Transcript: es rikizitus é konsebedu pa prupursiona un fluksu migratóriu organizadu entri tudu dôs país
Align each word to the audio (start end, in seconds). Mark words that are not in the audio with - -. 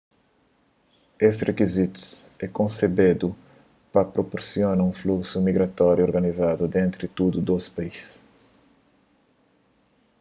es 1.27 1.35
rikizitus 1.47 2.05
é 2.43 2.45
konsebedu 2.59 3.27
pa 3.91 4.01
prupursiona 4.15 4.81
un 4.89 4.93
fluksu 5.01 5.37
migratóriu 5.47 6.03
organizadu 6.09 6.61
entri 6.83 7.05
tudu 7.17 7.37
dôs 7.49 7.65
país 7.75 8.03